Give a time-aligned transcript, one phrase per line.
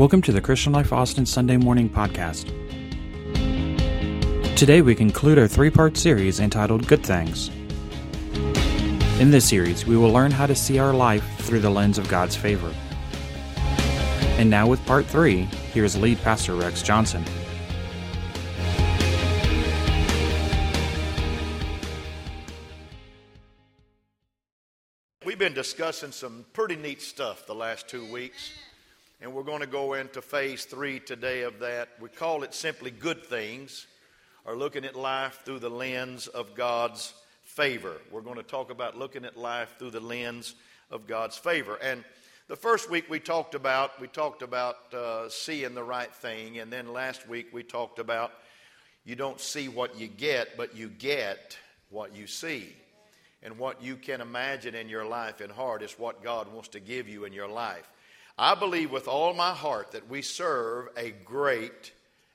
[0.00, 2.46] Welcome to the Christian Life Austin Sunday Morning Podcast.
[4.56, 7.50] Today we conclude our three part series entitled Good Things.
[9.20, 12.08] In this series, we will learn how to see our life through the lens of
[12.08, 12.74] God's favor.
[14.38, 15.42] And now, with part three,
[15.74, 17.22] here's lead pastor Rex Johnson.
[25.26, 28.50] We've been discussing some pretty neat stuff the last two weeks,
[29.20, 31.90] and we're going to go into phase three today of that.
[32.00, 33.86] We call it simply good things,
[34.44, 37.12] or looking at life through the lens of God's
[37.44, 38.00] favor.
[38.10, 40.54] We're going to talk about looking at life through the lens
[40.90, 41.76] of God's favor.
[41.82, 42.02] And
[42.48, 46.72] the first week we talked about we talked about uh, seeing the right thing, and
[46.72, 48.32] then last week we talked about
[49.04, 51.58] you don't see what you get, but you get
[51.90, 52.74] what you see
[53.42, 56.80] and what you can imagine in your life and heart is what God wants to
[56.80, 57.88] give you in your life.
[58.42, 61.92] I believe with all my heart that we serve a great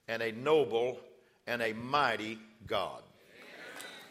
[0.07, 0.99] and a noble
[1.47, 3.01] and a mighty God.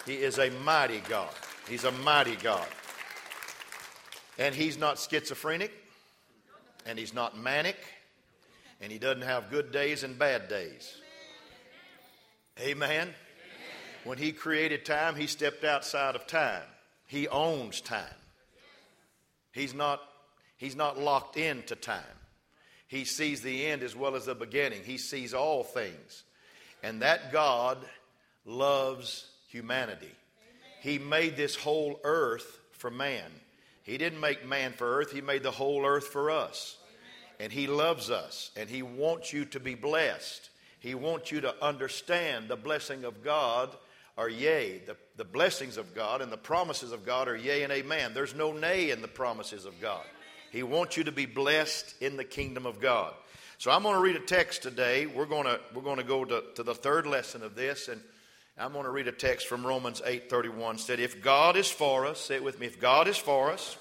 [0.05, 1.31] He is a mighty God.
[1.69, 2.67] He's a mighty God.
[4.41, 5.71] And He's not schizophrenic,
[6.85, 7.79] and He's not manic,
[8.81, 10.97] and He doesn't have good days and bad days.
[12.59, 13.15] Amen.
[14.03, 16.65] When He created time, He stepped outside of time.
[17.07, 18.03] He owns time.
[19.53, 20.01] He's not,
[20.65, 22.03] he's not locked into time.
[22.89, 24.83] He sees the end as well as the beginning.
[24.85, 26.25] He sees all things.
[26.83, 27.79] And that God
[28.45, 30.11] loves humanity.
[30.81, 33.31] He made this whole earth for man.
[33.83, 36.77] He didn't make man for earth, He made the whole earth for us.
[37.41, 40.51] And He loves us, and He wants you to be blessed.
[40.79, 43.71] He wants you to understand the blessing of God
[44.17, 44.79] are yea.
[44.79, 48.13] The, the blessings of God and the promises of God are yea and amen.
[48.15, 50.05] There's no nay in the promises of God.
[50.55, 53.13] He wants you to be blessed in the kingdom of God.
[53.59, 55.05] So I'm going to read a text today.
[55.05, 58.01] We're going to, we're going to go to, to the third lesson of this, and
[58.57, 60.79] I'm going to read a text from Romans 8:31.
[60.79, 62.67] Said, "If God is for us, say it with me.
[62.67, 63.77] If God is for us,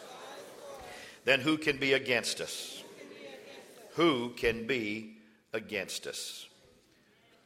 [1.25, 2.81] then who can be against us?
[3.92, 5.18] Who can be
[5.53, 6.47] against us?"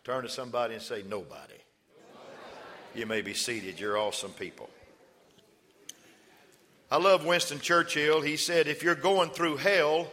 [0.05, 1.59] Turn to somebody and say, "Nobody."
[2.95, 3.77] You may be seated.
[3.77, 4.69] You're awesome people.
[6.89, 8.21] I love Winston Churchill.
[8.21, 10.07] He said, If you're going through hell,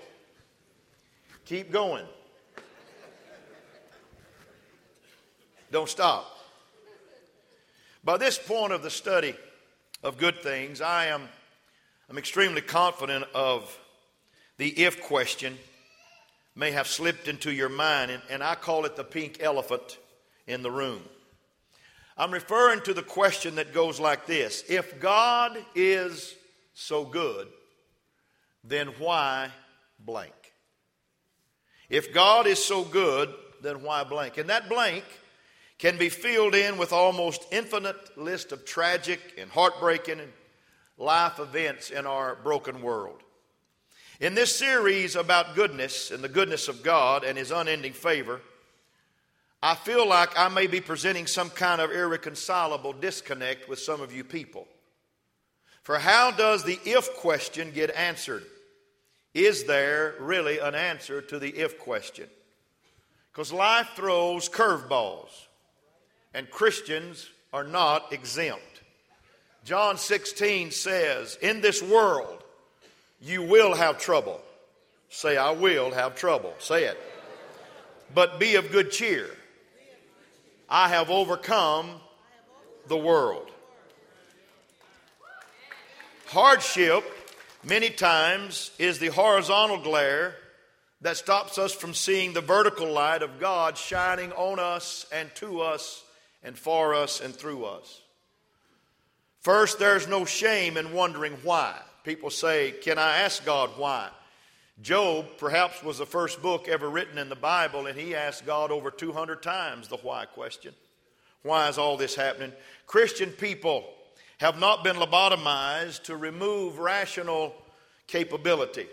[1.45, 2.05] keep going.
[5.71, 6.31] Don't stop.
[8.03, 9.35] By this point of the study
[10.03, 11.29] of good things, I am
[12.11, 13.79] I'm extremely confident of
[14.59, 15.57] the if question
[16.55, 19.99] may have slipped into your mind, and, and I call it the pink elephant
[20.47, 21.03] in the room.
[22.17, 26.35] I'm referring to the question that goes like this If God is
[26.75, 27.49] so good,
[28.63, 29.51] then why
[29.99, 30.33] blank?
[31.89, 34.37] If God is so good, then why blank?
[34.37, 35.05] And that blank
[35.79, 40.33] can be filled in with almost infinite list of tragic and heartbreaking and
[40.99, 43.23] life events in our broken world.
[44.21, 48.41] In this series about goodness and the goodness of God and His unending favor,
[49.63, 54.13] I feel like I may be presenting some kind of irreconcilable disconnect with some of
[54.13, 54.69] you people.
[55.85, 58.43] For how does the if question get answered?
[59.35, 62.27] Is there really an answer to the if question?
[63.31, 65.29] Because life throws curveballs,
[66.33, 68.63] and Christians are not exempt.
[69.65, 72.43] John 16 says, In this world,
[73.21, 74.41] you will have trouble.
[75.11, 76.55] Say, I will have trouble.
[76.61, 76.99] Say it.
[78.15, 79.29] But be of good cheer.
[80.69, 81.91] I have overcome
[82.89, 83.51] the world.
[86.35, 87.05] Hardship,
[87.63, 90.35] many times, is the horizontal glare
[91.01, 95.61] that stops us from seeing the vertical light of God shining on us and to
[95.61, 96.03] us
[96.43, 98.01] and for us and through us.
[99.43, 101.73] First, there's no shame in wondering why.
[102.03, 104.09] People say, Can I ask God why?
[104.83, 108.73] Job perhaps was the first book ever written in the Bible, and he asked God
[108.73, 110.75] over 200 times the why question.
[111.43, 112.51] Why is all this happening?
[112.89, 113.85] Christian people
[114.45, 117.55] have not been lobotomized to remove rational
[118.07, 118.87] capability.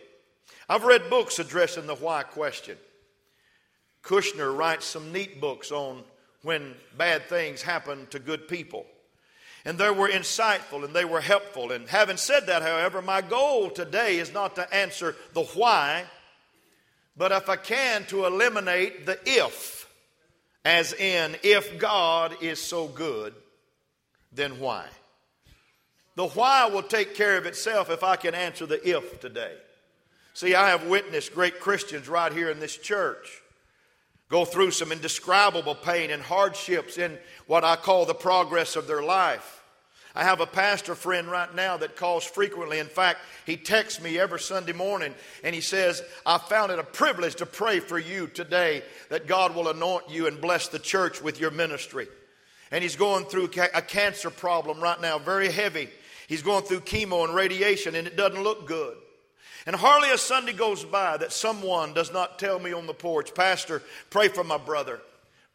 [0.70, 2.78] I've read books addressing the why question.
[4.02, 6.06] Kushner writes some neat books on
[6.44, 8.86] when bad things happen to good people.
[9.66, 11.74] And they were insightful and they were helpful.
[11.74, 16.06] And having said that, however, my goal today is not to answer the why,
[17.18, 19.86] but if I can, to eliminate the if,
[20.64, 23.34] as in, if God is so good,
[24.32, 24.86] then why?
[26.16, 29.56] The why will take care of itself if I can answer the if today.
[30.34, 33.42] See, I have witnessed great Christians right here in this church
[34.32, 39.04] go through some indescribable pain and hardships in what I call the progress of their
[39.04, 39.62] life.
[40.16, 42.80] I have a pastor friend right now that calls frequently.
[42.80, 45.14] In fact, he texts me every Sunday morning
[45.44, 49.54] and he says, I found it a privilege to pray for you today that God
[49.54, 52.08] will anoint you and bless the church with your ministry.
[52.72, 55.90] And he's going through a cancer problem right now, very heavy.
[56.32, 58.96] He's going through chemo and radiation and it doesn't look good.
[59.66, 63.36] And hardly a Sunday goes by that someone does not tell me on the porch,
[63.36, 65.02] Pastor, pray for my brother,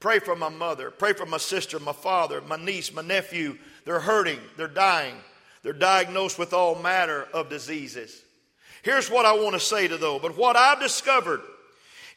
[0.01, 3.57] pray for my mother, pray for my sister, my father, my niece, my nephew,
[3.87, 5.15] they're hurting, they're dying,
[5.63, 8.23] they're diagnosed with all manner of diseases.
[8.83, 10.21] Here's what I want to say to those.
[10.21, 11.41] But what I've discovered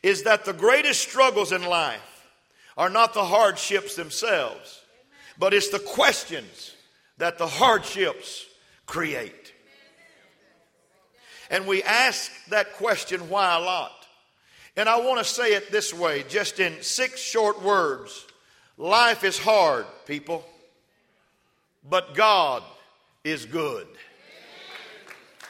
[0.03, 2.27] is that the greatest struggles in life
[2.75, 4.81] are not the hardships themselves,
[5.37, 6.75] but it's the questions
[7.19, 8.47] that the hardships
[8.89, 9.53] create.
[11.51, 13.91] And we ask that question why a lot.
[14.75, 18.25] And I want to say it this way, just in six short words.
[18.77, 20.43] Life is hard, people.
[21.87, 22.63] But God
[23.23, 23.87] is good.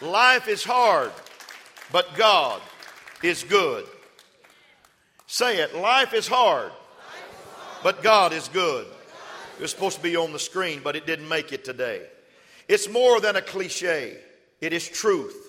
[0.01, 1.11] Life is hard,
[1.91, 2.61] but God
[3.23, 3.85] is good.
[5.27, 5.75] Say it.
[5.75, 6.71] Life is hard,
[7.83, 8.87] but God is good.
[9.57, 12.07] It was supposed to be on the screen, but it didn't make it today.
[12.69, 14.15] It's more than a cliche,
[14.61, 15.47] it is truth.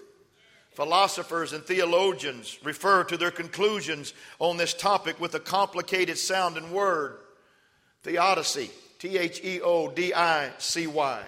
[0.70, 7.18] Philosophers and theologians refer to their conclusions on this topic with a complicated sounding word
[8.02, 8.70] theodicy.
[8.98, 11.22] T H E O D I C Y.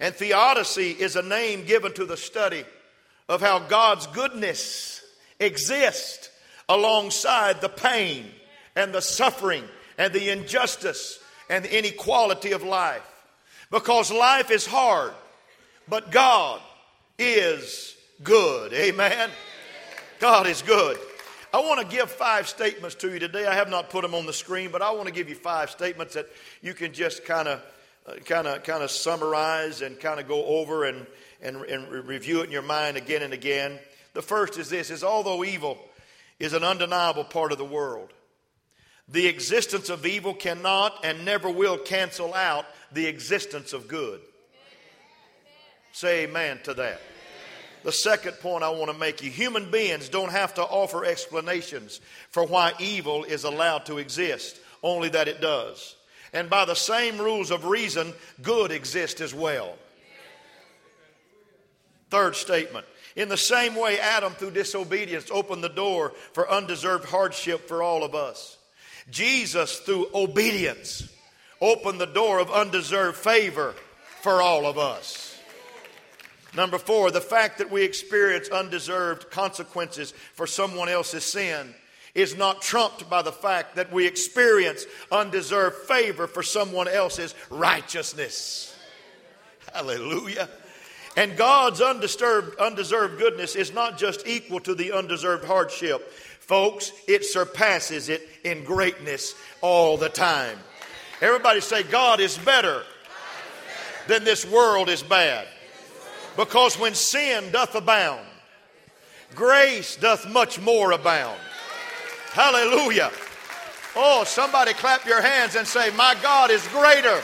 [0.00, 2.64] And theodicy is a name given to the study
[3.26, 5.02] of how God's goodness
[5.40, 6.28] exists
[6.68, 8.26] alongside the pain
[8.74, 9.64] and the suffering
[9.96, 11.18] and the injustice
[11.48, 13.15] and the inequality of life.
[13.70, 15.12] Because life is hard,
[15.88, 16.60] but God
[17.18, 18.72] is good.
[18.72, 19.30] Amen.
[20.18, 20.98] God is good.
[21.52, 23.46] I want to give five statements to you today.
[23.46, 25.70] I have not put them on the screen, but I want to give you five
[25.70, 26.26] statements that
[26.60, 27.62] you can just kind of
[28.06, 31.06] uh, kind of kind of summarize and kind of go over and,
[31.42, 33.78] and, and review it in your mind again and again.
[34.14, 35.78] The first is this is although evil
[36.38, 38.12] is an undeniable part of the world,
[39.08, 44.20] the existence of evil cannot and never will cancel out the existence of good.
[45.92, 47.00] Say amen to that.
[47.82, 52.00] The second point I want to make you human beings don't have to offer explanations
[52.30, 55.94] for why evil is allowed to exist, only that it does.
[56.32, 58.12] And by the same rules of reason,
[58.42, 59.76] good exists as well.
[62.10, 62.86] Third statement.
[63.14, 68.04] In the same way, Adam, through disobedience, opened the door for undeserved hardship for all
[68.04, 68.58] of us.
[69.10, 71.08] Jesus, through obedience,
[71.60, 73.74] opened the door of undeserved favor
[74.20, 75.38] for all of us.
[76.54, 81.74] Number four, the fact that we experience undeserved consequences for someone else's sin
[82.14, 88.74] is not trumped by the fact that we experience undeserved favor for someone else's righteousness.
[89.74, 90.48] Hallelujah.
[91.16, 96.10] And God's undisturbed, undeserved goodness is not just equal to the undeserved hardship.
[96.40, 100.58] Folks, it surpasses it in greatness all the time.
[101.20, 102.82] Everybody say, God is better
[104.06, 105.46] than this world is bad.
[106.36, 108.26] Because when sin doth abound,
[109.34, 111.38] grace doth much more abound.
[112.32, 113.10] Hallelujah.
[113.96, 117.22] Oh, somebody clap your hands and say, My God is greater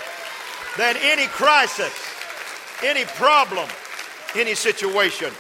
[0.79, 1.93] than any crisis,
[2.83, 3.69] any problem,
[4.35, 5.31] any situation.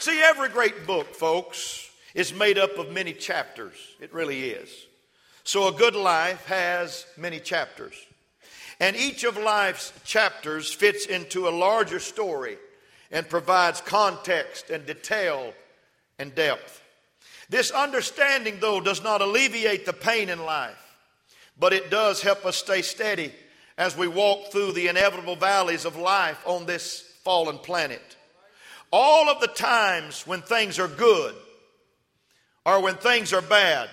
[0.00, 3.76] See, every great book, folks, is made up of many chapters.
[4.00, 4.86] It really is.
[5.44, 7.94] So a good life has many chapters.
[8.78, 12.56] And each of life's chapters fits into a larger story
[13.10, 15.52] and provides context and detail
[16.18, 16.82] and depth.
[17.48, 20.78] This understanding, though, does not alleviate the pain in life,
[21.58, 23.32] but it does help us stay steady
[23.76, 28.16] as we walk through the inevitable valleys of life on this fallen planet.
[28.92, 31.34] All of the times when things are good
[32.64, 33.88] or when things are bad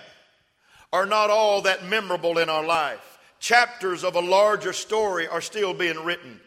[0.92, 5.74] are not all that memorable in our life chapters of a larger story are still
[5.74, 6.40] being written.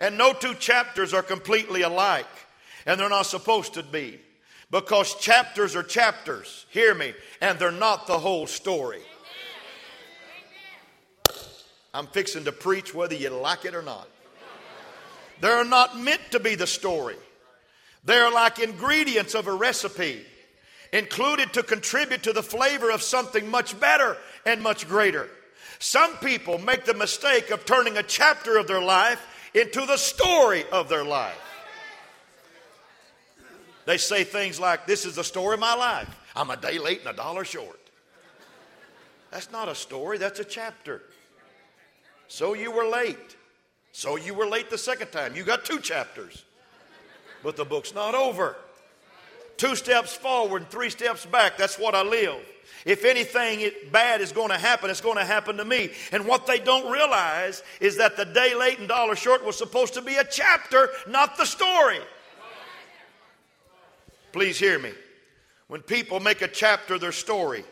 [0.00, 2.26] And no two chapters are completely alike,
[2.86, 4.18] and they're not supposed to be.
[4.70, 9.00] Because chapters are chapters, hear me, and they're not the whole story.
[11.92, 14.08] I'm fixing to preach whether you like it or not.
[15.40, 17.16] They're not meant to be the story.
[18.04, 20.24] They're like ingredients of a recipe,
[20.92, 25.28] included to contribute to the flavor of something much better and much greater.
[25.78, 29.20] Some people make the mistake of turning a chapter of their life
[29.54, 31.38] into the story of their life.
[33.86, 36.08] They say things like, This is the story of my life.
[36.36, 37.80] I'm a day late and a dollar short.
[39.30, 41.02] That's not a story, that's a chapter.
[42.28, 43.36] So you were late.
[43.92, 45.34] So you were late the second time.
[45.34, 46.44] You got two chapters.
[47.42, 48.56] But the book's not over.
[49.60, 51.58] Two steps forward and three steps back.
[51.58, 52.38] That's what I live.
[52.86, 55.90] If anything bad is going to happen, it's going to happen to me.
[56.12, 59.92] And what they don't realize is that the day late and dollar short was supposed
[59.94, 61.98] to be a chapter, not the story.
[64.32, 64.92] Please hear me.
[65.68, 67.62] When people make a chapter their story,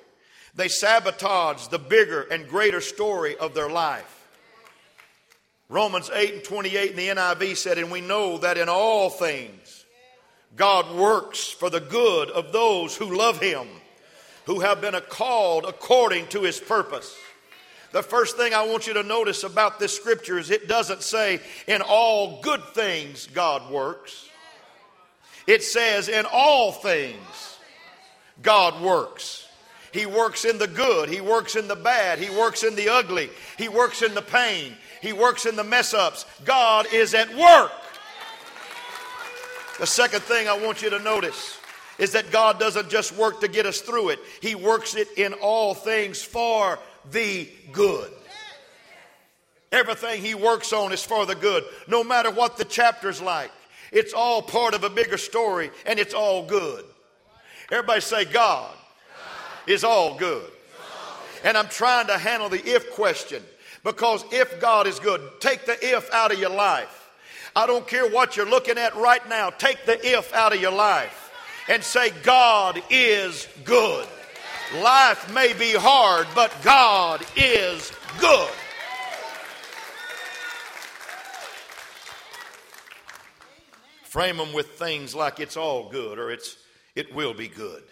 [0.55, 4.29] they sabotage the bigger and greater story of their life.
[5.71, 9.78] Romans 8 and 28 in the NIV said, And we know that in all things
[10.57, 13.67] God works for the good of those who love Him,
[14.47, 17.17] who have been called according to His purpose.
[17.93, 21.41] The first thing I want you to notice about this scripture is it doesn't say,
[21.67, 24.29] In all good things God works.
[25.47, 27.57] It says, In all things
[28.43, 29.47] God works.
[29.93, 31.09] He works in the good.
[31.09, 32.19] He works in the bad.
[32.19, 33.31] He works in the ugly.
[33.57, 34.75] He works in the pain.
[35.01, 36.27] He works in the mess ups.
[36.45, 37.73] God is at work.
[39.79, 41.59] The second thing I want you to notice
[41.99, 45.33] is that God doesn't just work to get us through it, He works it in
[45.35, 46.79] all things for
[47.11, 48.11] the good.
[49.71, 53.51] Everything He works on is for the good, no matter what the chapter's like.
[53.93, 56.85] It's all part of a bigger story and it's all good.
[57.71, 58.75] Everybody say, God
[59.67, 60.51] is all good.
[61.45, 63.43] And I'm trying to handle the if question
[63.85, 66.98] because if God is good, take the if out of your life.
[67.59, 70.71] I don't care what you're looking at right now, take the if out of your
[70.71, 71.33] life
[71.69, 74.07] and say, God is good.
[74.81, 78.49] Life may be hard, but God is good.
[84.05, 86.57] Frame them with things like it's all good or it's
[86.95, 87.83] it will be good.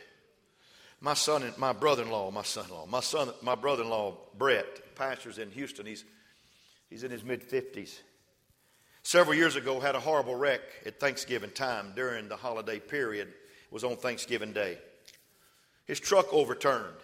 [1.01, 5.87] My son and my brother-in-law, my son-in-law, my son, my brother-in-law Brett, pastors in Houston.
[5.87, 6.05] He's
[6.89, 8.01] he's in his mid fifties.
[9.07, 13.29] Several years ago, had a horrible wreck at Thanksgiving time during the holiday period.
[13.29, 14.79] It was on Thanksgiving Day.
[15.87, 16.97] His truck overturned.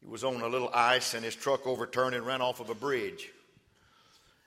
[0.00, 2.74] He was on a little ice, and his truck overturned and ran off of a
[2.76, 3.28] bridge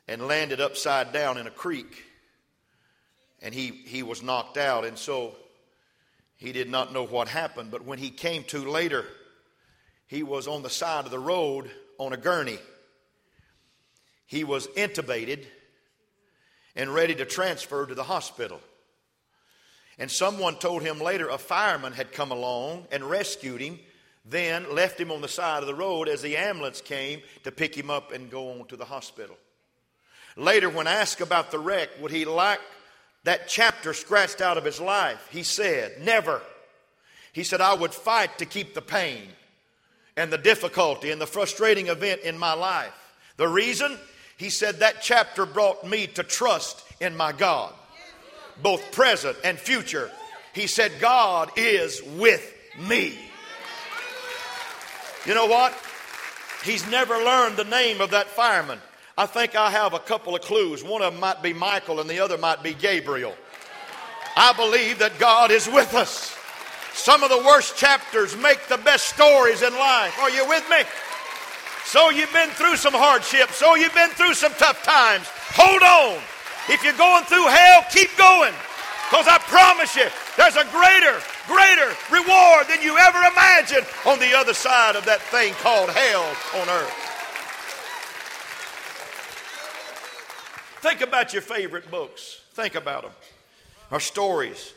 [0.08, 2.06] and landed upside down in a creek
[3.42, 4.86] and he, he was knocked out.
[4.86, 5.36] And so
[6.38, 7.70] he did not know what happened.
[7.70, 9.04] But when he came to later,
[10.08, 12.60] he was on the side of the road on a gurney.
[14.26, 15.46] He was intubated
[16.76, 18.60] and ready to transfer to the hospital.
[19.98, 23.80] And someone told him later a fireman had come along and rescued him,
[24.26, 27.76] then left him on the side of the road as the ambulance came to pick
[27.76, 29.36] him up and go on to the hospital.
[30.38, 32.62] Later, when asked about the wreck, would he like
[33.24, 36.42] that chapter scratched out of his life, he said, Never.
[37.34, 39.28] He said, I would fight to keep the pain
[40.16, 42.94] and the difficulty and the frustrating event in my life.
[43.38, 43.98] The reason?
[44.40, 47.74] He said, That chapter brought me to trust in my God,
[48.64, 50.10] both present and future.
[50.54, 53.14] He said, God is with me.
[55.26, 55.74] You know what?
[56.64, 58.80] He's never learned the name of that fireman.
[59.18, 60.84] I think I have a couple of clues.
[60.86, 63.36] One of them might be Michael and the other might be Gabriel.
[64.38, 66.34] I believe that God is with us.
[66.94, 70.18] Some of the worst chapters make the best stories in life.
[70.20, 70.78] Are you with me?
[71.90, 73.56] So you've been through some hardships.
[73.56, 75.26] So you've been through some tough times.
[75.58, 76.22] Hold on.
[76.70, 78.54] If you're going through hell, keep going.
[79.10, 80.06] Because I promise you,
[80.38, 81.18] there's a greater,
[81.50, 86.30] greater reward than you ever imagined on the other side of that thing called hell
[86.62, 86.94] on earth.
[90.82, 92.40] Think about your favorite books.
[92.54, 93.14] Think about them.
[93.90, 94.76] Our stories.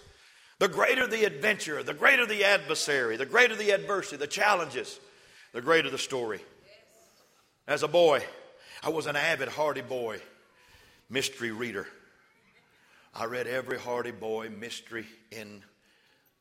[0.60, 4.98] The greater the adventure, the greater the adversary, the greater the adversity, the challenges,
[5.52, 6.40] the greater the story.
[7.66, 8.22] As a boy,
[8.82, 10.20] I was an avid Hardy Boy
[11.08, 11.86] mystery reader.
[13.14, 15.62] I read every Hardy Boy mystery in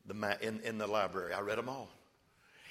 [0.08, 1.34] the, in, in the library.
[1.34, 1.90] I read them all.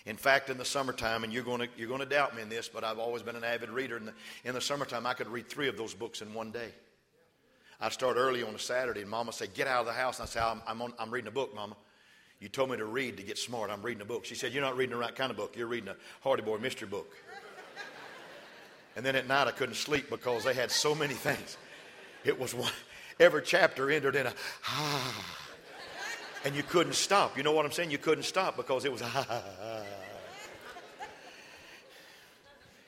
[0.07, 2.49] In fact, in the summertime, and you're going to, you're going to doubt me in
[2.49, 3.99] this, but I've always been an avid reader.
[3.99, 4.15] In the,
[4.45, 6.71] in the summertime, I could read three of those books in one day.
[7.81, 10.19] I'd start early on a Saturday, and Mama say, Get out of the house.
[10.19, 11.77] And I'd say, I'm, I'm, on, I'm reading a book, Mama.
[12.41, 13.71] You told me to read to get smart.
[13.71, 14.25] I'm reading a book.
[14.25, 15.55] She said, You're not reading the right kind of book.
[15.57, 17.13] You're reading a Hardy Boy mystery book.
[18.97, 21.57] And then at night, I couldn't sleep because they had so many things.
[22.25, 22.73] It was one,
[23.19, 24.33] every chapter ended in a
[24.67, 25.37] ah.
[26.45, 27.37] And you couldn't stop.
[27.37, 27.91] You know what I'm saying?
[27.91, 29.43] You couldn't stop because it was ah.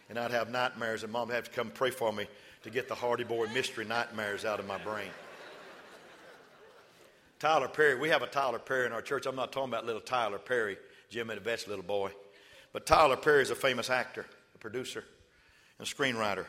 [0.08, 2.26] and I'd have nightmares, and mom would have to come pray for me
[2.64, 5.08] to get the Hardy Boy mystery nightmares out of my brain.
[7.38, 9.26] Tyler Perry, we have a Tyler Perry in our church.
[9.26, 10.76] I'm not talking about little Tyler Perry,
[11.10, 12.10] Jim and Yvette's little boy.
[12.72, 15.02] But Tyler Perry is a famous actor, a producer,
[15.82, 16.46] a screenwriter.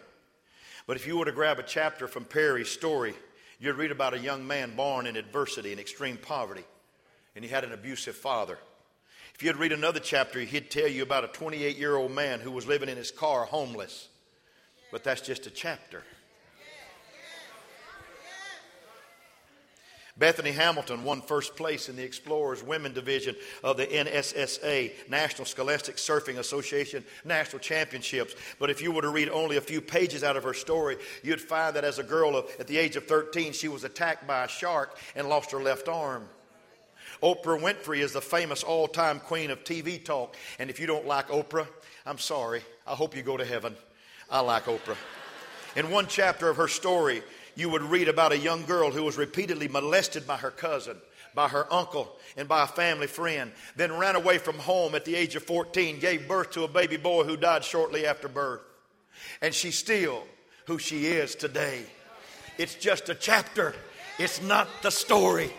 [0.86, 3.14] But if you were to grab a chapter from Perry's story,
[3.60, 6.64] you'd read about a young man born in adversity and extreme poverty,
[7.36, 8.58] and he had an abusive father.
[9.34, 12.52] If you'd read another chapter, he'd tell you about a 28 year old man who
[12.52, 14.10] was living in his car homeless.
[14.92, 16.04] But that's just a chapter.
[20.16, 25.96] Bethany Hamilton won first place in the Explorers Women Division of the NSSA, National Scholastic
[25.96, 28.36] Surfing Association National Championships.
[28.60, 31.42] But if you were to read only a few pages out of her story, you'd
[31.42, 34.44] find that as a girl of, at the age of 13, she was attacked by
[34.46, 36.30] a shark and lost her left arm.
[37.24, 40.36] Oprah Winfrey is the famous all time queen of TV talk.
[40.60, 41.68] And if you don't like Oprah,
[42.06, 42.62] I'm sorry.
[42.86, 43.76] I hope you go to heaven.
[44.30, 44.98] I like Oprah.
[45.76, 47.24] In one chapter of her story,
[47.56, 50.98] you would read about a young girl who was repeatedly molested by her cousin,
[51.36, 55.16] by her uncle, and by a family friend, then ran away from home at the
[55.16, 58.62] age of 14, gave birth to a baby boy who died shortly after birth.
[59.42, 60.24] And she's still
[60.66, 61.84] who she is today.
[62.58, 63.76] It's just a chapter,
[64.20, 65.52] it's not the story.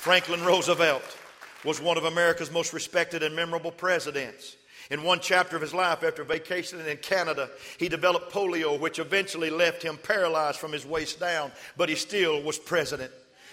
[0.00, 1.18] Franklin Roosevelt
[1.62, 4.56] was one of America's most respected and memorable presidents.
[4.90, 9.48] In one chapter of his life, after vacationing in Canada, he developed polio, which eventually
[9.48, 13.12] left him paralyzed from his waist down, but he still was president.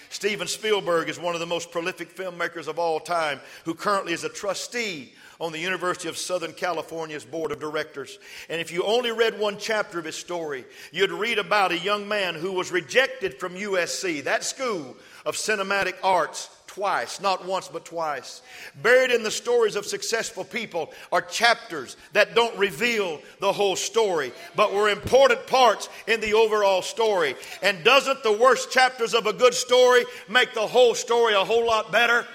[0.10, 4.24] Steven Spielberg is one of the most prolific filmmakers of all time, who currently is
[4.24, 8.18] a trustee on the University of Southern California's board of directors.
[8.50, 12.08] And if you only read one chapter of his story, you'd read about a young
[12.08, 17.86] man who was rejected from USC, that school of cinematic arts, twice, not once, but
[17.86, 18.44] twice.
[18.84, 24.32] Buried in the stories of successful people are chapters that don't reveal the whole story,
[24.56, 27.36] but were important parts in the overall story.
[27.64, 31.66] And doesn't the worst chapters of a good story make the whole story a whole
[31.66, 32.28] lot better?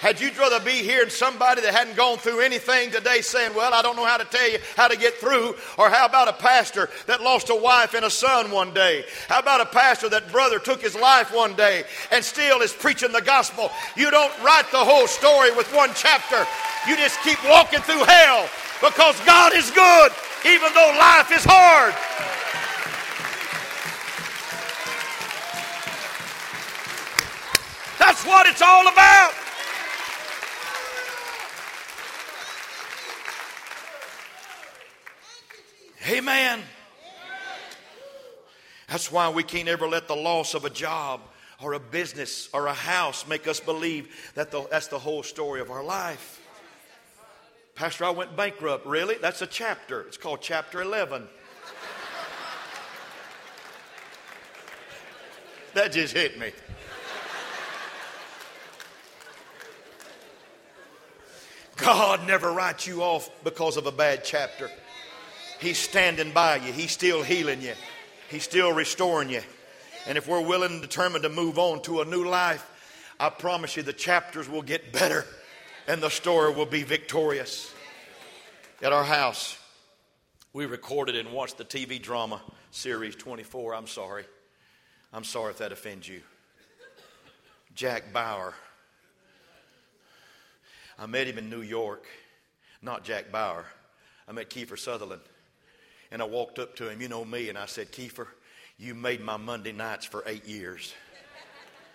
[0.00, 3.80] Had you rather be hearing somebody that hadn't gone through anything today saying, Well, I
[3.80, 5.56] don't know how to tell you how to get through?
[5.78, 9.04] Or how about a pastor that lost a wife and a son one day?
[9.28, 13.10] How about a pastor that brother took his life one day and still is preaching
[13.10, 13.70] the gospel?
[13.96, 16.44] You don't write the whole story with one chapter.
[16.86, 18.48] You just keep walking through hell
[18.82, 20.12] because God is good,
[20.44, 21.94] even though life is hard.
[27.98, 29.45] That's what it's all about.
[36.08, 36.60] Amen.
[38.88, 41.20] That's why we can't ever let the loss of a job
[41.60, 45.60] or a business or a house make us believe that the, that's the whole story
[45.60, 46.40] of our life.
[47.74, 48.86] Pastor, I went bankrupt.
[48.86, 49.16] Really?
[49.16, 50.02] That's a chapter.
[50.02, 51.26] It's called chapter 11.
[55.74, 56.52] that just hit me.
[61.76, 64.70] God never writes you off because of a bad chapter.
[65.60, 66.72] He's standing by you.
[66.72, 67.74] He's still healing you.
[68.28, 69.42] He's still restoring you.
[70.06, 72.64] And if we're willing and determined to move on to a new life,
[73.18, 75.24] I promise you the chapters will get better
[75.88, 77.72] and the story will be victorious.
[78.82, 79.58] At our house,
[80.52, 82.40] we recorded and watched the TV drama
[82.70, 83.74] series 24.
[83.74, 84.24] I'm sorry.
[85.12, 86.20] I'm sorry if that offends you.
[87.74, 88.54] Jack Bauer.
[90.98, 92.06] I met him in New York.
[92.82, 93.64] Not Jack Bauer.
[94.28, 95.22] I met Kiefer Sutherland.
[96.10, 98.26] And I walked up to him, you know me, and I said, Kiefer,
[98.78, 100.94] you made my Monday nights for eight years.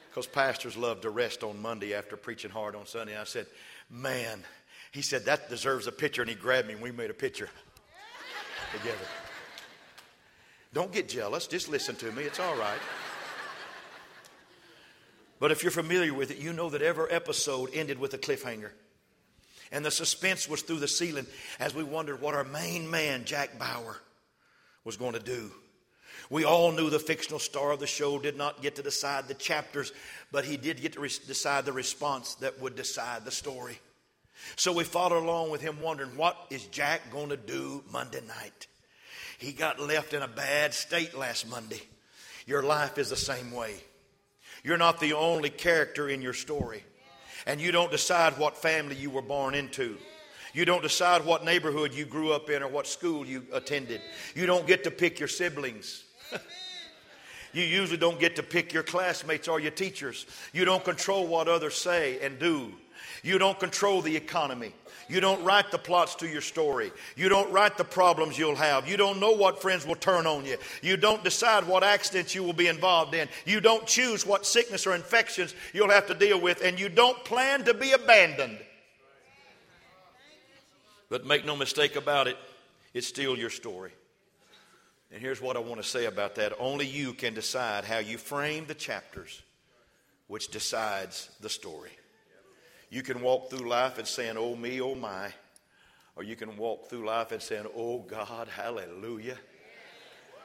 [0.09, 3.13] Because pastors love to rest on Monday after preaching hard on Sunday.
[3.13, 3.45] And I said,
[3.89, 4.43] Man,
[4.91, 6.21] he said, that deserves a picture.
[6.21, 7.49] And he grabbed me and we made a picture
[8.73, 8.97] together.
[10.73, 11.47] Don't get jealous.
[11.47, 12.23] Just listen to me.
[12.23, 12.79] It's all right.
[15.39, 18.71] But if you're familiar with it, you know that every episode ended with a cliffhanger.
[19.71, 21.25] And the suspense was through the ceiling
[21.59, 23.97] as we wondered what our main man, Jack Bauer,
[24.83, 25.51] was going to do.
[26.29, 29.33] We all knew the fictional star of the show did not get to decide the
[29.33, 29.91] chapters,
[30.31, 33.79] but he did get to re- decide the response that would decide the story.
[34.55, 38.67] So we followed along with him, wondering what is Jack going to do Monday night?
[39.37, 41.81] He got left in a bad state last Monday.
[42.45, 43.75] Your life is the same way.
[44.63, 46.83] You're not the only character in your story
[47.45, 49.97] and you don't decide what family you were born into.
[50.53, 54.01] You don't decide what neighborhood you grew up in or what school you attended.
[54.35, 56.03] You don't get to pick your siblings.
[57.53, 60.25] you usually don't get to pick your classmates or your teachers.
[60.51, 62.73] You don't control what others say and do.
[63.23, 64.73] You don't control the economy.
[65.11, 66.89] You don't write the plots to your story.
[67.17, 68.87] You don't write the problems you'll have.
[68.87, 70.55] You don't know what friends will turn on you.
[70.81, 73.27] You don't decide what accidents you will be involved in.
[73.45, 76.61] You don't choose what sickness or infections you'll have to deal with.
[76.63, 78.57] And you don't plan to be abandoned.
[81.09, 82.37] But make no mistake about it,
[82.93, 83.91] it's still your story.
[85.11, 88.17] And here's what I want to say about that only you can decide how you
[88.17, 89.41] frame the chapters,
[90.27, 91.91] which decides the story.
[92.91, 95.33] You can walk through life and saying, Oh me, oh my.
[96.17, 99.37] Or you can walk through life and saying, Oh God, hallelujah.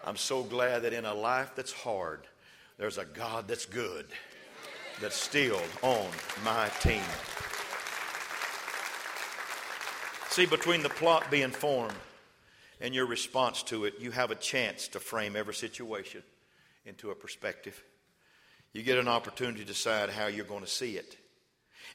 [0.05, 2.21] I'm so glad that in a life that's hard,
[2.79, 4.07] there's a God that's good,
[5.01, 6.07] that's still on
[6.45, 7.03] my team.
[10.29, 11.95] See, between the plot being formed
[12.81, 16.23] and your response to it, you have a chance to frame every situation
[16.85, 17.83] into a perspective.
[18.73, 21.17] You get an opportunity to decide how you're going to see it.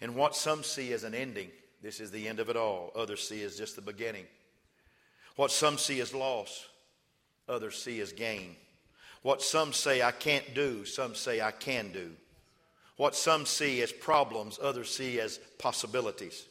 [0.02, 1.50] And what some see as an ending,
[1.82, 2.92] this is the end of it all.
[2.96, 4.26] Others see as just the beginning.
[5.36, 6.68] What some see as loss,
[7.48, 8.56] others see as gain.
[9.22, 12.12] What some say I can't do, some say I can do.
[12.98, 16.46] What some see as problems, others see as possibilities.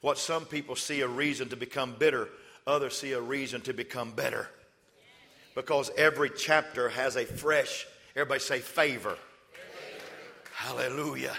[0.00, 2.28] What some people see a reason to become bitter,
[2.66, 4.48] others see a reason to become better.
[5.54, 9.16] Because every chapter has a fresh, everybody say favor.
[9.16, 9.18] favor.
[10.54, 11.36] Hallelujah.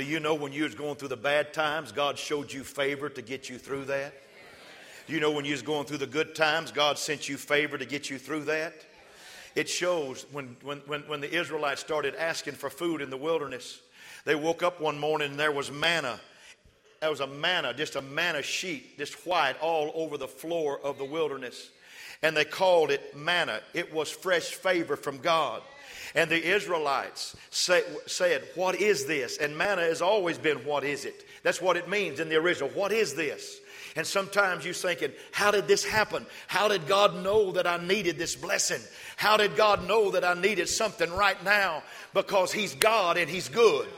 [0.00, 3.10] Do you know when you was going through the bad times, God showed you favor
[3.10, 4.14] to get you through that?
[5.06, 7.76] Do you know when you was going through the good times, God sent you favor
[7.76, 8.72] to get you through that?
[9.54, 13.78] It shows when, when, when, when the Israelites started asking for food in the wilderness,
[14.24, 16.18] they woke up one morning and there was manna.
[17.00, 20.96] There was a manna, just a manna sheet, just white all over the floor of
[20.96, 21.68] the wilderness.
[22.22, 23.60] And they called it manna.
[23.74, 25.60] It was fresh favor from God.
[26.14, 29.38] And the Israelites say, said, What is this?
[29.38, 31.24] And manna has always been, What is it?
[31.42, 32.70] That's what it means in the original.
[32.70, 33.60] What is this?
[33.96, 36.26] And sometimes you're thinking, How did this happen?
[36.46, 38.80] How did God know that I needed this blessing?
[39.16, 41.82] How did God know that I needed something right now?
[42.12, 43.88] Because He's God and He's good.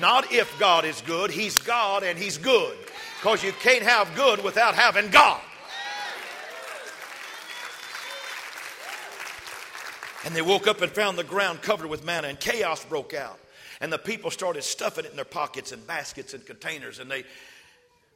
[0.00, 2.76] Not if God is good, He's God and He's good.
[3.18, 5.40] Because you can't have good without having God.
[10.24, 13.38] And they woke up and found the ground covered with manna, and chaos broke out.
[13.80, 16.98] And the people started stuffing it in their pockets and baskets and containers.
[16.98, 17.24] And they,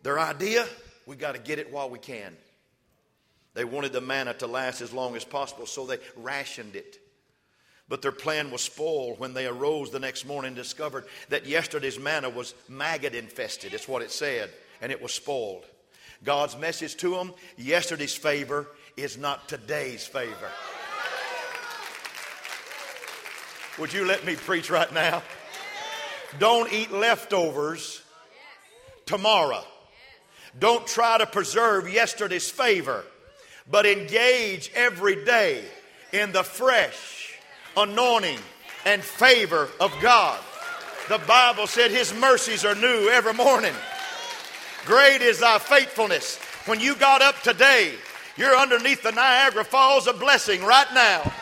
[0.02, 0.66] their idea,
[1.06, 2.36] we got to get it while we can.
[3.54, 6.98] They wanted the manna to last as long as possible, so they rationed it.
[7.88, 11.98] But their plan was spoiled when they arose the next morning and discovered that yesterday's
[11.98, 13.74] manna was maggot infested.
[13.74, 15.64] It's what it said, and it was spoiled.
[16.24, 20.50] God's message to them yesterday's favor is not today's favor.
[23.78, 25.22] Would you let me preach right now?
[26.38, 28.02] Don't eat leftovers
[29.04, 29.64] tomorrow.
[30.58, 33.04] Don't try to preserve yesterday's favor,
[33.68, 35.64] but engage every day
[36.12, 37.36] in the fresh
[37.76, 38.38] anointing
[38.86, 40.38] and favor of God.
[41.08, 43.74] The Bible said His mercies are new every morning.
[44.84, 46.38] Great is thy faithfulness.
[46.66, 47.92] When you got up today,
[48.36, 51.32] you're underneath the Niagara Falls of blessing right now.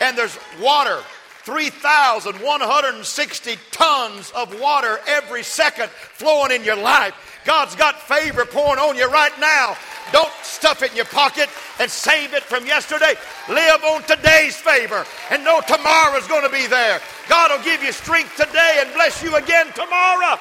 [0.00, 1.00] And there's water
[1.48, 7.14] 3,160 tons of water every second flowing in your life.
[7.46, 9.74] God's got favor pouring on you right now.
[10.12, 11.48] Don't stuff it in your pocket
[11.80, 13.14] and save it from yesterday.
[13.48, 17.00] Live on today's favor and know tomorrow's going to be there.
[17.30, 20.38] God will give you strength today and bless you again tomorrow.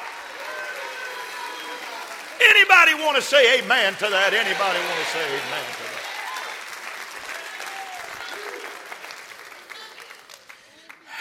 [2.41, 4.33] Anybody want to say amen to that?
[4.33, 5.87] Anybody want to say amen to that?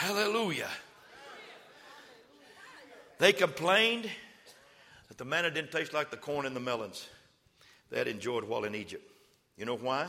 [0.06, 0.68] Hallelujah.
[3.18, 4.08] They complained
[5.08, 7.08] that the manna didn't taste like the corn and the melons
[7.90, 9.02] they had enjoyed while in Egypt.
[9.56, 10.06] You know why?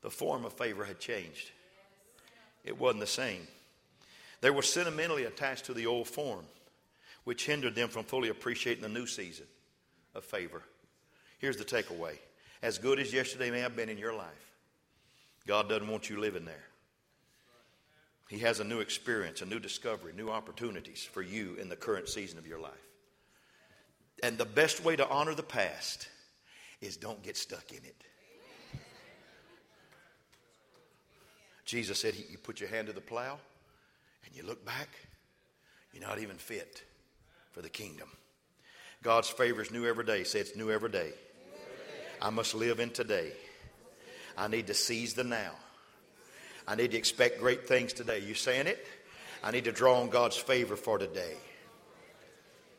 [0.00, 1.50] The form of favor had changed,
[2.64, 3.46] it wasn't the same.
[4.40, 6.46] They were sentimentally attached to the old form,
[7.24, 9.44] which hindered them from fully appreciating the new season
[10.14, 10.62] of favor.
[11.38, 12.16] Here's the takeaway
[12.62, 14.54] as good as yesterday may have been in your life,
[15.46, 16.69] God doesn't want you living there.
[18.30, 22.08] He has a new experience, a new discovery, new opportunities for you in the current
[22.08, 22.70] season of your life.
[24.22, 26.08] And the best way to honor the past
[26.80, 28.04] is don't get stuck in it.
[31.64, 33.36] Jesus said, You put your hand to the plow
[34.24, 34.90] and you look back,
[35.92, 36.84] you're not even fit
[37.50, 38.08] for the kingdom.
[39.02, 40.22] God's favor is new every day.
[40.22, 41.10] Say it's new every day.
[42.22, 43.32] I must live in today.
[44.38, 45.54] I need to seize the now.
[46.70, 48.20] I need to expect great things today.
[48.20, 48.86] You saying it?
[49.42, 51.34] I need to draw on God's favor for today.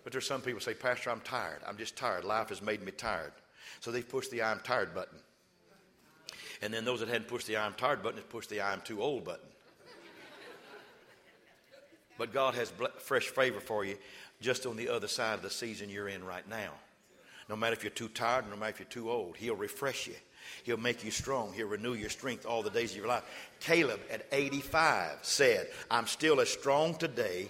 [0.06, 1.60] But there's some people say, Pastor, I'm tired.
[1.67, 2.23] I'm just tired.
[2.23, 3.34] Life has made me tired.
[3.82, 5.17] So they've pushed the I'm tired button.
[6.62, 9.01] And then those that hadn't pushed the I'm tired button have pushed the I'm too
[9.01, 9.49] old button.
[12.17, 13.97] But God has fresh favor for you
[14.39, 16.71] just on the other side of the season you're in right now.
[17.49, 20.15] No matter if you're too tired, no matter if you're too old, He'll refresh you.
[20.64, 21.54] He'll make you strong.
[21.54, 23.24] He'll renew your strength all the days of your life.
[23.60, 27.50] Caleb at 85 said, I'm still as strong today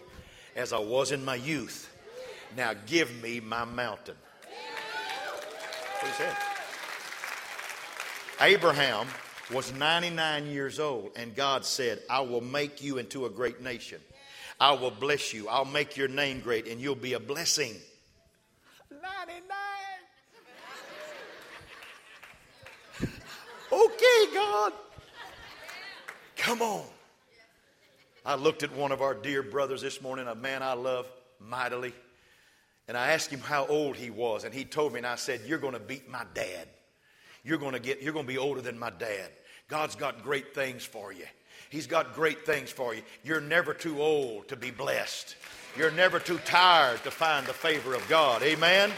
[0.56, 1.90] as I was in my youth.
[2.56, 4.16] Now give me my mountain.
[6.00, 6.36] What he said.
[8.42, 9.08] Abraham
[9.54, 14.02] was 99 years old, and God said, I will make you into a great nation.
[14.60, 15.48] I will bless you.
[15.48, 17.76] I'll make your name great, and you'll be a blessing.
[18.92, 19.61] 99.
[23.72, 24.74] Okay, God.
[26.38, 26.86] Come on.
[28.26, 31.08] I looked at one of our dear brothers this morning, a man I love
[31.40, 31.94] mightily,
[32.88, 35.42] and I asked him how old he was, and he told me, and I said,
[35.46, 36.68] You're going to beat my dad.
[37.44, 39.30] You're going to get, you're going to be older than my dad.
[39.68, 41.26] God's got great things for you.
[41.70, 43.02] He's got great things for you.
[43.24, 45.36] You're never too old to be blessed.
[45.78, 48.44] You're never too tired to find the favor of God.
[48.44, 48.92] Amen.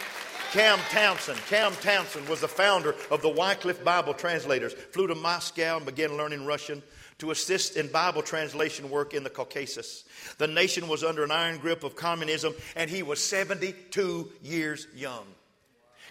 [0.54, 1.40] Cam Townsend.
[1.48, 4.74] Cam Townsend was the founder of the Wycliffe Bible Translators.
[4.74, 6.84] Flew to Moscow and began learning Russian
[7.18, 10.04] to assist in Bible translation work in the Caucasus.
[10.38, 15.26] The nation was under an iron grip of communism, and he was 72 years young.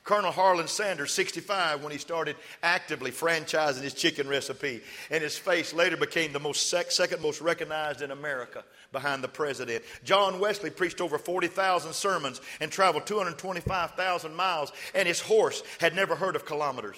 [0.05, 5.73] Colonel Harlan Sanders, 65, when he started actively franchising his chicken recipe, and his face
[5.73, 9.85] later became the most sec- second most recognized in America behind the president.
[10.03, 16.17] John Wesley preached over 40,000 sermons and traveled 225,000 miles, and his horse had never
[16.17, 16.97] heard of kilometers.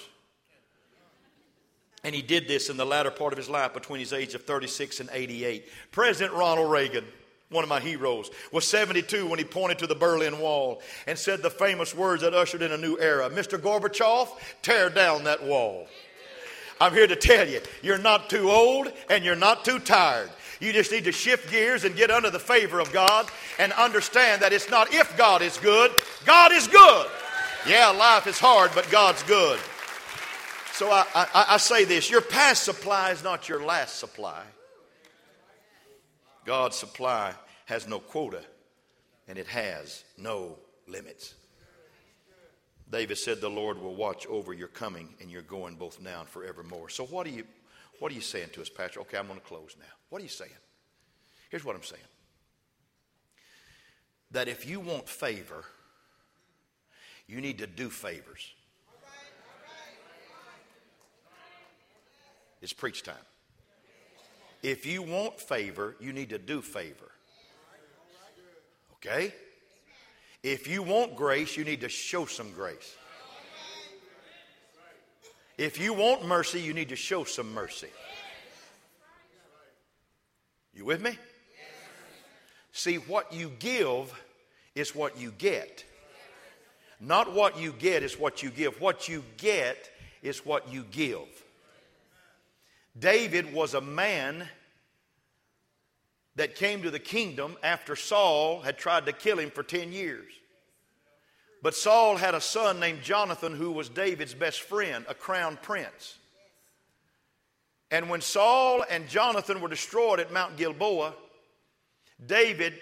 [2.04, 4.44] And he did this in the latter part of his life between his age of
[4.44, 5.68] 36 and 88.
[5.90, 7.04] President Ronald Reagan,
[7.54, 11.42] one of my heroes, was 72 when he pointed to the Berlin Wall and said
[11.42, 13.58] the famous words that ushered in a new era Mr.
[13.58, 14.28] Gorbachev,
[14.62, 15.86] tear down that wall.
[16.80, 20.28] I'm here to tell you, you're not too old and you're not too tired.
[20.60, 24.42] You just need to shift gears and get under the favor of God and understand
[24.42, 25.90] that it's not if God is good,
[26.24, 27.06] God is good.
[27.66, 29.58] Yeah, life is hard, but God's good.
[30.72, 34.42] So I, I, I say this your past supply is not your last supply.
[36.44, 37.32] God's supply
[37.64, 38.42] has no quota
[39.28, 41.34] and it has no limits.
[42.90, 46.28] David said, The Lord will watch over your coming and your going both now and
[46.28, 46.88] forevermore.
[46.88, 47.44] So, what are you,
[47.98, 49.00] what are you saying to us, Pastor?
[49.00, 49.92] Okay, I'm going to close now.
[50.10, 50.50] What are you saying?
[51.50, 52.02] Here's what I'm saying
[54.30, 55.64] that if you want favor,
[57.26, 58.52] you need to do favors.
[62.60, 63.14] It's preach time.
[64.62, 67.13] If you want favor, you need to do favor.
[69.04, 69.34] Okay?
[70.42, 72.96] If you want grace, you need to show some grace.
[75.56, 77.88] If you want mercy, you need to show some mercy.
[80.74, 81.16] You with me?
[82.72, 84.12] See, what you give
[84.74, 85.84] is what you get.
[86.98, 88.80] Not what you get is what you give.
[88.80, 89.90] What you get
[90.22, 91.28] is what you give.
[92.98, 94.48] David was a man
[96.36, 100.32] that came to the kingdom after Saul had tried to kill him for 10 years.
[101.62, 106.18] But Saul had a son named Jonathan who was David's best friend, a crown prince.
[107.90, 111.14] And when Saul and Jonathan were destroyed at Mount Gilboa,
[112.26, 112.74] David,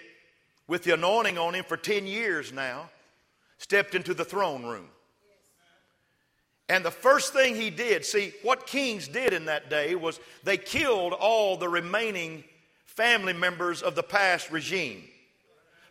[0.67, 2.89] with the anointing on him for 10 years now,
[3.57, 4.87] stepped into the throne room.
[6.67, 10.57] And the first thing he did, see, what kings did in that day was they
[10.57, 12.43] killed all the remaining
[12.95, 15.03] family members of the past regime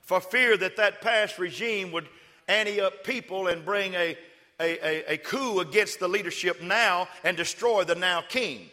[0.01, 2.09] for fear that that past regime would
[2.49, 4.17] ante up people and bring a,
[4.61, 8.69] a, a, a coup against the leadership now and destroy the now king.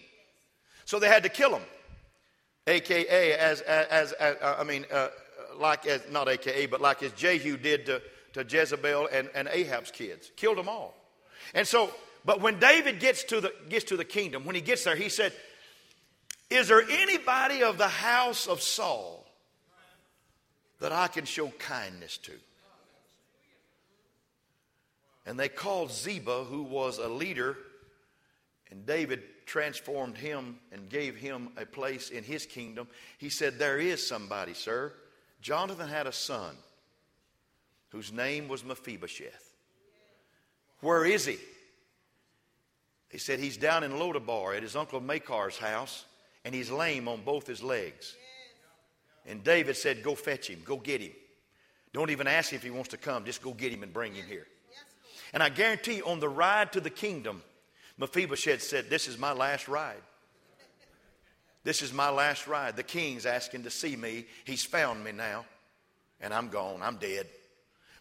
[0.86, 1.62] So they had to kill him,
[2.68, 5.10] aka as, as, as, uh, I mean, uh,
[5.58, 8.02] like as, not aka, but like as Jehu did to,
[8.34, 10.96] to Jezebel and, and Ahab's kids, killed them all.
[11.54, 11.92] And so,
[12.26, 15.10] but when David gets to the, gets to the kingdom, when he gets there, he
[15.10, 15.32] said,
[16.50, 19.26] is there anybody of the house of Saul
[20.80, 22.32] that I can show kindness to?
[25.26, 27.56] And they called Ziba, who was a leader,
[28.72, 32.88] and David transformed him and gave him a place in his kingdom.
[33.20, 34.94] He said, There is somebody, sir.
[35.42, 36.56] Jonathan had a son
[37.90, 39.54] whose name was Mephibosheth.
[40.82, 41.38] Where is he?
[43.10, 46.06] He said, He's down in Lodabar at his uncle Machir's house
[46.45, 48.15] and he's lame on both his legs.
[49.25, 51.12] And David said, Go fetch him, go get him.
[51.93, 53.25] Don't even ask if he wants to come.
[53.25, 54.47] Just go get him and bring him here.
[55.34, 57.41] And I guarantee you, on the ride to the kingdom,
[57.97, 60.02] Mephibosheth said, This is my last ride.
[61.63, 62.75] This is my last ride.
[62.75, 64.25] The king's asking to see me.
[64.45, 65.45] He's found me now,
[66.21, 66.82] and I'm gone.
[66.82, 67.28] I'm dead.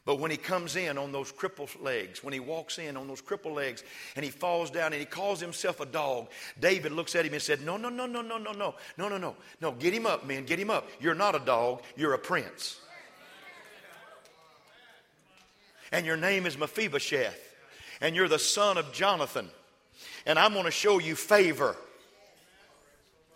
[0.09, 3.21] But when he comes in on those crippled legs, when he walks in on those
[3.21, 3.85] crippled legs
[4.17, 7.43] and he falls down and he calls himself a dog, David looks at him and
[7.43, 10.27] said, No, no, no, no, no, no, no, no, no, no, no, get him up,
[10.27, 10.89] man, get him up.
[10.99, 12.81] You're not a dog, you're a prince.
[15.93, 17.55] And your name is Mephibosheth,
[18.01, 19.51] and you're the son of Jonathan.
[20.25, 21.77] And I'm going to show you favor.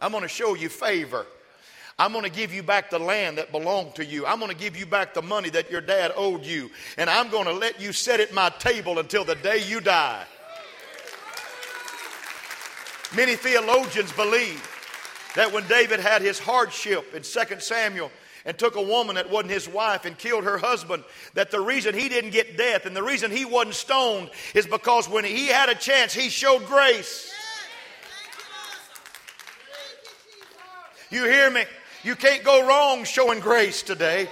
[0.00, 1.26] I'm going to show you favor.
[2.02, 4.26] I'm going to give you back the land that belonged to you.
[4.26, 6.68] I'm going to give you back the money that your dad owed you.
[6.98, 10.24] And I'm going to let you sit at my table until the day you die.
[13.14, 14.68] Many theologians believe
[15.36, 18.10] that when David had his hardship in 2 Samuel
[18.44, 21.94] and took a woman that wasn't his wife and killed her husband, that the reason
[21.94, 25.68] he didn't get death and the reason he wasn't stoned is because when he had
[25.68, 27.32] a chance, he showed grace.
[31.12, 31.62] You hear me?
[32.04, 34.28] You can't go wrong showing grace today.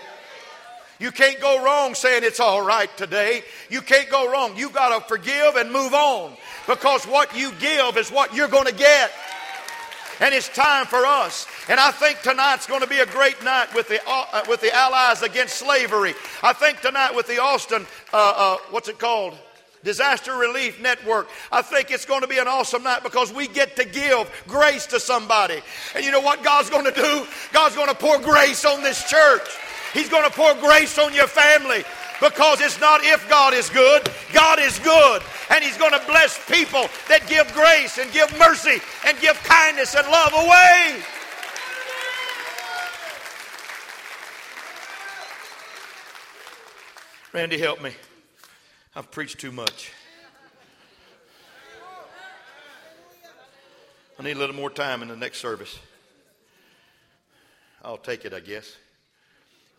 [0.99, 3.43] You can't go wrong saying it's all right today.
[3.71, 4.57] You can't go wrong.
[4.57, 6.33] You got to forgive and move on
[6.67, 9.11] because what you give is what you're going to get.
[10.21, 11.47] And it's time for us.
[11.71, 14.75] And I think tonight's going to be a great night with the, uh, with the
[14.75, 16.13] Allies against slavery.
[16.43, 19.35] I think tonight with the Austin, uh, uh, what's it called?
[19.83, 21.29] Disaster Relief Network.
[21.51, 24.87] I think it's going to be an awesome night because we get to give grace
[24.87, 25.61] to somebody.
[25.95, 27.27] And you know what God's going to do?
[27.53, 29.49] God's going to pour grace on this church.
[29.95, 31.83] He's going to pour grace on your family
[32.21, 35.23] because it's not if God is good, God is good.
[35.49, 39.95] And He's going to bless people that give grace and give mercy and give kindness
[39.95, 41.03] and love away.
[47.33, 47.93] Randy, help me.
[48.95, 49.93] I've preached too much.
[54.19, 55.79] I need a little more time in the next service.
[57.83, 58.77] I'll take it, I guess,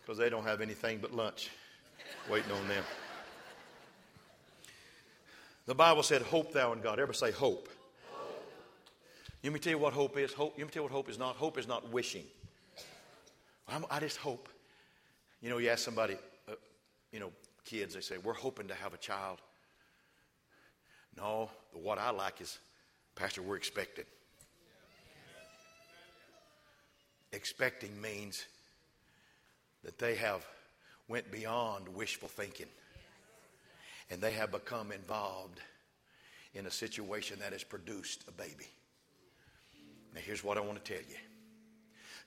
[0.00, 1.50] because they don't have anything but lunch
[2.30, 2.82] waiting on them.
[5.66, 6.98] The Bible said, Hope thou in God.
[6.98, 7.68] Ever say hope?
[9.44, 10.32] Let me tell you what hope is.
[10.32, 11.36] Hope, let me tell you what hope is not.
[11.36, 12.24] Hope is not wishing.
[13.68, 14.48] I'm, i just hope.
[15.40, 16.16] You know, you ask somebody,
[16.48, 16.54] uh,
[17.12, 17.30] you know,
[17.64, 19.38] kids, they say, We're hoping to have a child.
[21.16, 22.58] No, what I like is,
[23.14, 24.04] Pastor, we're expecting.
[27.32, 28.46] Expecting means
[29.84, 30.46] that they have
[31.08, 32.66] went beyond wishful thinking
[34.10, 35.60] and they have become involved
[36.54, 38.68] in a situation that has produced a baby.
[40.14, 41.16] Now, here's what I want to tell you.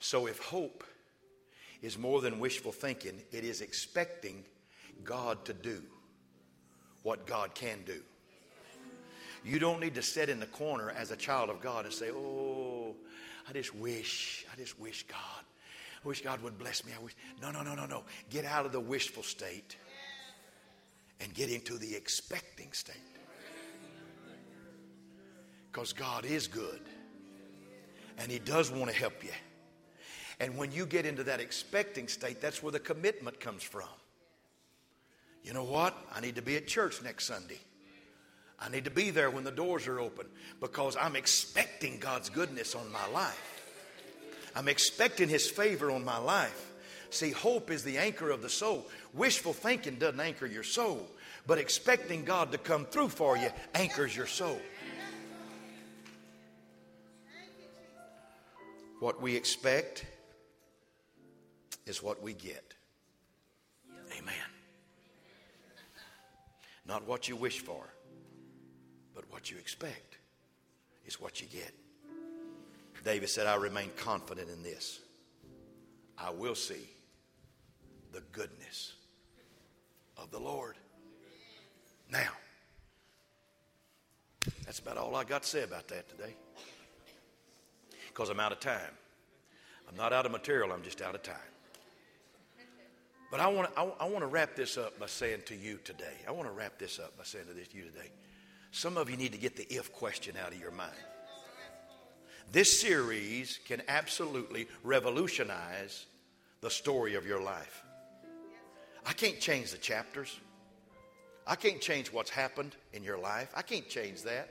[0.00, 0.84] So, if hope
[1.82, 4.44] is more than wishful thinking, it is expecting
[5.04, 5.82] God to do
[7.02, 8.00] what God can do.
[9.44, 12.10] You don't need to sit in the corner as a child of God and say,
[12.10, 12.96] Oh,
[13.48, 15.44] I just wish, I just wish God.
[16.04, 16.92] I wish God would bless me.
[16.98, 17.14] I wish.
[17.40, 18.04] No, no, no, no, no.
[18.28, 19.76] Get out of the wishful state
[21.20, 22.96] and get into the expecting state.
[25.70, 26.80] Because God is good
[28.18, 29.30] and He does want to help you.
[30.40, 33.88] And when you get into that expecting state, that's where the commitment comes from.
[35.46, 35.96] You know what?
[36.12, 37.60] I need to be at church next Sunday.
[38.58, 40.26] I need to be there when the doors are open
[40.60, 43.62] because I'm expecting God's goodness on my life.
[44.56, 46.72] I'm expecting His favor on my life.
[47.10, 48.88] See, hope is the anchor of the soul.
[49.14, 51.06] Wishful thinking doesn't anchor your soul,
[51.46, 54.60] but expecting God to come through for you anchors your soul.
[58.98, 60.06] What we expect
[61.86, 62.75] is what we get.
[66.86, 67.84] Not what you wish for,
[69.14, 70.18] but what you expect
[71.04, 71.72] is what you get.
[73.04, 75.00] David said, I remain confident in this.
[76.18, 76.88] I will see
[78.12, 78.94] the goodness
[80.16, 80.76] of the Lord.
[82.10, 82.30] Now,
[84.64, 86.34] that's about all I got to say about that today.
[88.08, 88.80] Because I'm out of time.
[89.88, 91.36] I'm not out of material, I'm just out of time.
[93.30, 96.14] But I want to I, want to wrap this up by saying to you today.
[96.28, 98.10] I want to wrap this up by saying to this you today.
[98.70, 100.92] Some of you need to get the if question out of your mind.
[102.52, 106.06] This series can absolutely revolutionize
[106.60, 107.82] the story of your life.
[109.04, 110.38] I can't change the chapters.
[111.46, 113.50] I can't change what's happened in your life.
[113.54, 114.48] I can't change that.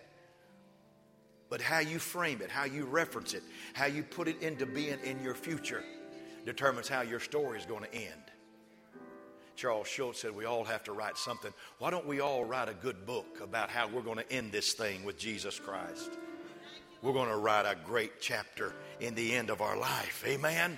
[1.49, 4.97] But how you frame it, how you reference it, how you put it into being
[5.03, 5.84] in your future
[6.45, 8.32] determines how your story is going to end.
[9.66, 11.51] Charles Schulz said we all have to write something.
[11.80, 14.74] Why don't we all write a good book about how we're going to end this
[14.74, 16.11] thing with Jesus Christ?
[17.01, 20.24] We're going to write a great chapter in the end of our life.
[20.28, 20.78] Amen?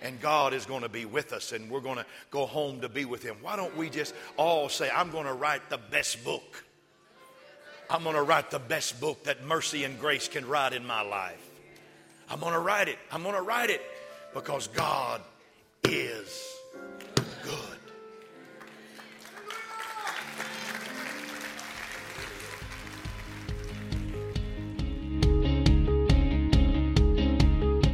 [0.00, 2.88] And God is going to be with us and we're going to go home to
[2.88, 3.36] be with Him.
[3.42, 6.64] Why don't we just all say, I'm going to write the best book?
[7.90, 11.02] I'm going to write the best book that mercy and grace can write in my
[11.02, 11.46] life.
[12.30, 12.98] I'm going to write it.
[13.12, 13.82] I'm going to write it
[14.32, 15.20] because God
[15.84, 16.57] is